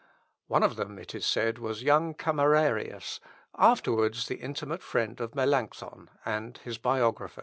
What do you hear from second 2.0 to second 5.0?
Camerarius, afterwards the intimate